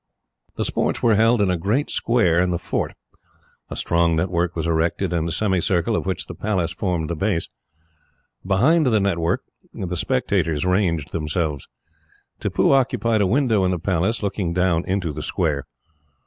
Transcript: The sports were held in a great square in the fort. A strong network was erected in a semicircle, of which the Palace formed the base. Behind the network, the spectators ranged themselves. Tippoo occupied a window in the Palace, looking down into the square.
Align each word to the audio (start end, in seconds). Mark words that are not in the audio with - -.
The 0.55 0.65
sports 0.65 1.03
were 1.03 1.13
held 1.13 1.43
in 1.43 1.51
a 1.51 1.57
great 1.59 1.91
square 1.91 2.39
in 2.41 2.49
the 2.49 2.57
fort. 2.57 2.95
A 3.69 3.75
strong 3.75 4.15
network 4.15 4.55
was 4.55 4.65
erected 4.65 5.13
in 5.13 5.27
a 5.27 5.31
semicircle, 5.31 5.95
of 5.95 6.07
which 6.07 6.25
the 6.25 6.33
Palace 6.33 6.71
formed 6.71 7.07
the 7.11 7.15
base. 7.15 7.49
Behind 8.43 8.87
the 8.87 8.99
network, 8.99 9.43
the 9.75 9.95
spectators 9.95 10.65
ranged 10.65 11.11
themselves. 11.11 11.67
Tippoo 12.39 12.71
occupied 12.71 13.21
a 13.21 13.27
window 13.27 13.63
in 13.63 13.69
the 13.69 13.77
Palace, 13.77 14.23
looking 14.23 14.53
down 14.55 14.83
into 14.85 15.13
the 15.13 15.21
square. 15.21 15.67